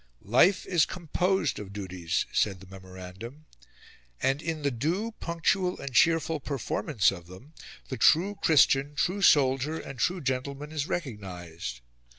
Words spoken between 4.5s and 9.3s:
the due, punctual and cheerful performance of them the true Christian, true